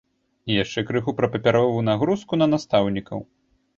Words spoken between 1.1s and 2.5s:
пра папяровую нагрузку на